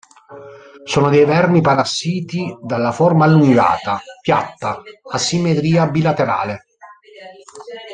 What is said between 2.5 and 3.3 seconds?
dalla forma